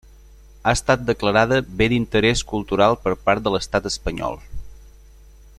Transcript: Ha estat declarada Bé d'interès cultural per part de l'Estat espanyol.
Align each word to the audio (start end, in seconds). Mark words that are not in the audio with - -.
Ha 0.63 0.71
estat 0.77 1.03
declarada 1.09 1.59
Bé 1.81 1.89
d'interès 1.93 2.43
cultural 2.55 2.99
per 3.07 3.15
part 3.29 3.47
de 3.49 3.57
l'Estat 3.57 3.93
espanyol. 3.95 4.45